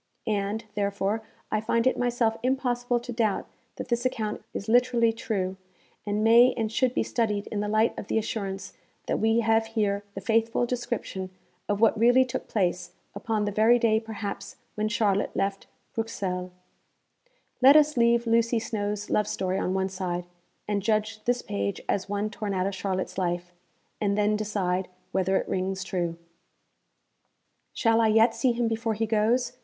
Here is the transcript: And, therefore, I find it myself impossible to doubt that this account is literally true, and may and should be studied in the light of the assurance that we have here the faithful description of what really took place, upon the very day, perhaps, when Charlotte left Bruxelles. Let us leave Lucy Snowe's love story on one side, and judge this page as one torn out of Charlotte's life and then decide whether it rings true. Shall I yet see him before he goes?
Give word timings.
And, 0.25 0.63
therefore, 0.73 1.21
I 1.51 1.61
find 1.61 1.85
it 1.85 1.95
myself 1.95 2.35
impossible 2.41 2.99
to 2.99 3.13
doubt 3.13 3.45
that 3.75 3.89
this 3.89 4.03
account 4.03 4.43
is 4.51 4.67
literally 4.67 5.13
true, 5.13 5.57
and 6.07 6.23
may 6.23 6.55
and 6.57 6.71
should 6.71 6.95
be 6.95 7.03
studied 7.03 7.45
in 7.51 7.59
the 7.59 7.67
light 7.67 7.93
of 7.99 8.07
the 8.07 8.17
assurance 8.17 8.73
that 9.05 9.19
we 9.19 9.41
have 9.41 9.67
here 9.77 10.03
the 10.15 10.19
faithful 10.21 10.65
description 10.65 11.29
of 11.69 11.79
what 11.81 11.99
really 11.99 12.25
took 12.25 12.47
place, 12.47 12.93
upon 13.13 13.45
the 13.45 13.51
very 13.51 13.77
day, 13.77 13.99
perhaps, 13.99 14.55
when 14.73 14.87
Charlotte 14.87 15.35
left 15.35 15.67
Bruxelles. 15.93 16.49
Let 17.61 17.75
us 17.75 17.95
leave 17.95 18.25
Lucy 18.25 18.57
Snowe's 18.57 19.11
love 19.11 19.27
story 19.27 19.59
on 19.59 19.75
one 19.75 19.89
side, 19.89 20.25
and 20.67 20.81
judge 20.81 21.23
this 21.25 21.43
page 21.43 21.79
as 21.87 22.09
one 22.09 22.31
torn 22.31 22.55
out 22.55 22.65
of 22.65 22.73
Charlotte's 22.73 23.19
life 23.19 23.51
and 24.01 24.17
then 24.17 24.35
decide 24.35 24.87
whether 25.11 25.37
it 25.37 25.47
rings 25.47 25.83
true. 25.83 26.17
Shall 27.71 28.01
I 28.01 28.07
yet 28.07 28.33
see 28.33 28.51
him 28.53 28.67
before 28.67 28.95
he 28.95 29.05
goes? 29.05 29.53